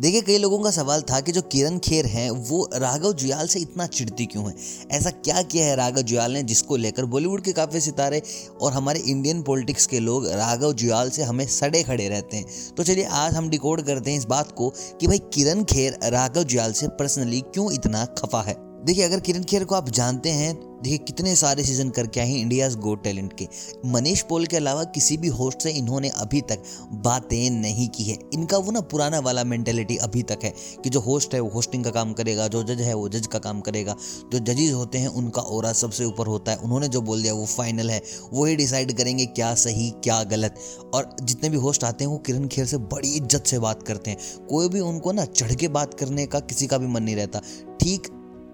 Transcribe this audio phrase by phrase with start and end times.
[0.00, 3.60] देखिए, कई लोगों का सवाल था कि जो किरण खेर हैं, वो राघव जुयाल से
[3.60, 4.54] इतना चिढ़ती क्यों है?
[4.90, 8.22] ऐसा क्या किया है राघव जुयाल ने जिसको लेकर बॉलीवुड के काफ़ी सितारे
[8.60, 12.46] और हमारे इंडियन पॉलिटिक्स के लोग राघव जुयाल से हमें सड़े खड़े रहते हैं?
[12.76, 16.42] तो चलिए, आज हम डिकोड करते हैं इस बात को कि भाई किरण खेर राघव
[16.42, 18.69] जुयाल से पर्सनली क्यों इतना खफा है?
[18.86, 22.38] देखिए, अगर किरण खेर को आप जानते हैं, देखिए, कितने सारे सीज़न करके आए हैं
[22.38, 23.48] इंडियाज गो टैलेंट के।
[23.86, 26.62] मनीष पोल के अलावा किसी भी होस्ट से इन्होंने अभी तक
[26.92, 30.52] बातें नहीं की है। इनका वो ना पुराना वाला मेंटेलिटी अभी तक है
[30.84, 33.38] कि जो होस्ट है, वो होस्टिंग का काम करेगा, जो जज है, वो जज का
[33.38, 33.96] काम करेगा।
[34.32, 37.46] जो जजेज होते हैं, उनका और सबसे ऊपर होता है। उन्होंने जो बोल दिया, वो
[37.46, 38.02] फाइनल है।
[38.32, 40.54] वो डिसाइड करेंगे क्या सही, क्या गलत।
[40.94, 44.10] और जितने भी होस्ट आते हैं, वो किरण खेर से बड़ी इज़्ज़त से बात करते
[44.10, 47.16] हैं। कोई भी उनको ना चढ़ के बात करने का किसी का भी मन नहीं
[47.16, 47.40] रहता।
[47.80, 48.08] ठीक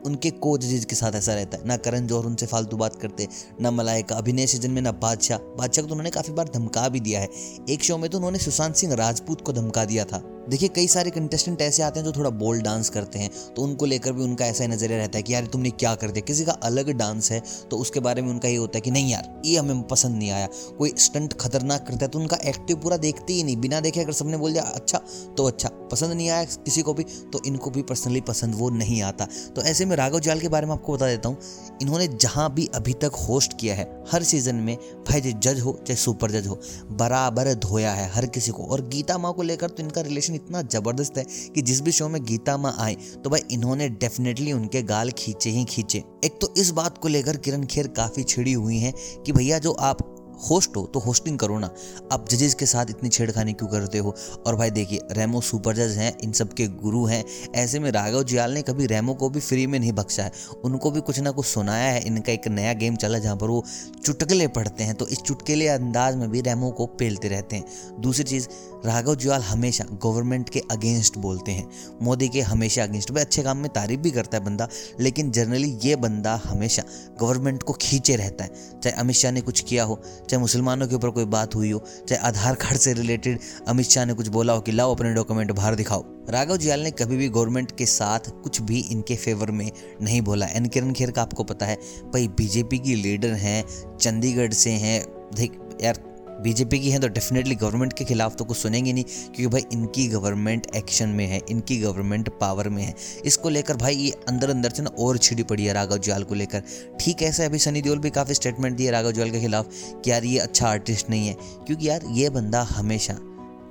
[0.07, 3.29] उनके को जजेज के साथ ऐसा रहता है। ना करण जौहर उनसे फालतू बात करते,
[3.61, 7.01] ना मलाइका। अभिनय सीज़न में ना बादशाह। बादशाह को तो उन्होंने काफ़ी बार धमका भी
[7.01, 7.29] दिया है।
[7.71, 11.11] एक शो में तो उन्होंने सुशांत सिंह राजपूत को धमका दिया था। देखिए, कई सारे
[11.11, 14.47] कंटेस्टेंट ऐसे आते हैं जो थोड़ा बोल्ड डांस करते हैं तो उनको लेकर भी उनका
[14.47, 16.25] ऐसा नज़रिया रहता है कि यार, तुमने क्या कर दिया?
[16.27, 19.11] किसी का अलग डांस है तो उसके बारे में उनका ये होता है कि नहीं
[19.11, 20.49] यार, ये हमें पसंद नहीं आया।
[20.79, 24.13] कोई स्टंट खतरनाक करता है तो उनका एक्टिव पूरा देखते ही नहीं। बिना देखे अगर
[24.15, 25.01] सबने बोल दिया अच्छा
[25.37, 29.03] तो अच्छा पसंद नहीं आया किसी को भी तो इनको भी पर्सनली पसंद वो नहीं
[29.03, 29.27] आता।
[29.57, 31.39] तो ऐसे में राघव जाल के बारे में आपको बता देता हूँ,
[31.83, 34.77] इन्होंने जहाँ भी अभी तक होस्ट किया है, हर सीज़न में,
[35.09, 36.59] भाई जज हो, चाहे सुपर जज हो,
[36.93, 40.63] बराबर धोया है हर किसी को। और गीता माँ को लेकर तो इनका रिलेशन इतना
[40.63, 44.83] ज़बरदस्त है कि जिस भी शो में गीता माँ आए तो भाई इन्होंने डेफिनेटली उनके
[44.85, 48.79] गाल खींचे ही खींचे। एक तो इस बात को लेकर किरण खेर काफ़ी छिड़ी हुई
[48.79, 48.93] है
[49.27, 50.13] कि भैया जो आप
[50.51, 51.71] होस्ट हो तो होस्टिंग करो ना।
[52.13, 54.15] आप जजेस के साथ इतनी छेड़खानी क्यों करते हो?
[54.47, 58.25] और भाई देखिए रेमो सुपर जज हैं, इन सब के गुरु हैं। ऐसे में राघव
[58.25, 60.33] जियाल ने कभी रेमो को भी फ्री में नहीं बख्शा है।
[60.65, 63.65] उनको भी कुछ ना कुछ सुनाया है, इनका एक नया गेम चला जहाँ पर वो
[64.05, 67.65] चुटकले पढ़ते हैं। तो इस चुटकेले अंदाज में भी रेमो को पेलते रहते हैं।
[68.01, 68.49] दूसरी चीज़,
[68.85, 71.71] राघव जुआल हमेशा गवर्नमेंट के अगेंस्ट बोलते हैं।
[72.03, 74.69] मोदी के हमेशा अगेंस्ट भाई अच्छे काम में तारीफ़ भी करता है बंदा,
[75.01, 76.83] लेकिन जनरली ये बंदा हमेशा
[77.21, 78.51] गवर्नमेंट को खींचे रहता है।
[78.85, 81.85] चाहे अमित शाह ने कुछ किया हो चाहे मुसलमानों के ऊपर कोई बात हुई हो,
[82.09, 83.39] चाहे आधार कार्ड से रिलेटेड
[83.69, 86.91] अमित शाह ने कुछ बोला हो कि लाओ अपने डॉक्यूमेंट बाहर दिखाओ। राघव जियाल ने
[86.91, 89.71] कभी भी गवर्नमेंट के साथ कुछ भी इनके फेवर में
[90.03, 91.77] नहीं बोला। एन किरण खेर का आपको पता है,
[92.07, 93.63] भाई बीजेपी की लीडर हैं,
[93.97, 95.05] चंडीगढ़ से हैं।
[95.35, 96.03] देख, यार
[96.37, 100.07] बीजेपी की है तो डेफिनेटली गवर्नमेंट के खिलाफ तो कुछ सुनेंगे नहीं, क्योंकि भाई इनकी
[100.09, 104.71] गवर्नमेंट एक्शन में है, इनकी गवर्नमेंट पावर में है। इसको लेकर भाई ये अंदर अंदर
[104.71, 106.63] से ना और छिड़ी पड़ी है राघव जुआल को लेकर।
[107.01, 109.71] ठीक ऐसे अभी सनी देओल भी काफ़ी स्टेटमेंट दिए राघव जुआल के खिलाफ
[110.05, 111.37] कि यार ये अच्छा आर्टिस्ट नहीं है,
[111.67, 113.19] क्योंकि यार ये बंदा हमेशा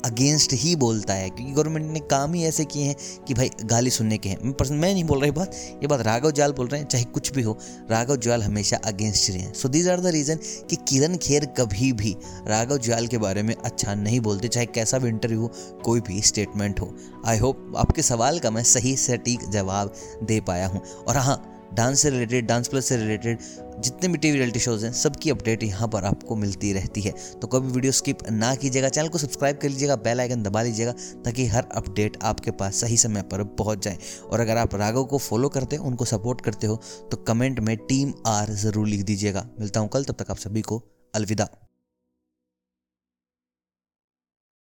[0.05, 2.95] अगेंस्ट ही बोलता है, क्योंकि गवर्नमेंट ने काम ही ऐसे किए हैं
[3.27, 6.31] कि भाई गाली सुनने के हैं। मैं मैं नहीं बोल रही बात, ये बात राघव
[6.31, 7.57] जाल बोल रहे हैं, चाहे कुछ भी हो,
[7.91, 10.39] राघव जाल हमेशा अगेंस्ट रहे हैं। So these are the reason
[10.69, 12.15] कि किरण खेर कभी भी
[12.47, 15.51] राघव जाल के बारे में अच्छा नहीं बोलते, चाहे कैसा भी इंटरव्यू हो,
[15.85, 16.93] कोई भी स्टेटमेंट हो।
[17.25, 21.41] आई होप आपके सवाल का मैं सही, सटीक जवाब दे पाया हूँ। और हाँ
[21.75, 23.39] डांस से रिलेटेड, डांस प्लस से रिलेटेड,
[23.79, 27.47] जितने भी टीवी रियलिटी शोज़ हैं, सबकी अपडेट यहाँ पर आपको मिलती रहती है। तो
[27.47, 30.91] कभी वीडियो स्किप ना कीजिएगा, चैनल को सब्सक्राइब कर लीजिएगा, बेल आइकन दबा लीजिएगा,
[31.25, 35.17] ताकि हर अपडेट आपके पास सही समय पर पहुँच जाए। और अगर आप राघव को
[35.19, 36.81] फॉलो करते हो, उनको सपोर्ट करते हो
[37.11, 40.61] तो कमेंट में टीम आर ज़रूर लिख दीजिएगा। मिलता हूँ कल, तब तक आप सभी
[40.61, 40.81] को
[41.13, 41.49] अलविदा।